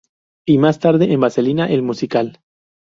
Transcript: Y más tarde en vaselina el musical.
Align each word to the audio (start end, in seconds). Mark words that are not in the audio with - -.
Y 0.47 0.57
más 0.57 0.79
tarde 0.79 1.13
en 1.13 1.19
vaselina 1.19 1.67
el 1.67 1.83
musical. 1.83 2.41